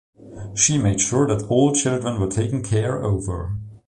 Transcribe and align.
She 0.55 0.79
made 0.79 0.99
sure 0.99 1.27
that 1.27 1.45
all 1.47 1.75
children 1.75 2.19
were 2.19 2.25
taken 2.27 2.63
care 2.63 3.03
over. 3.03 3.57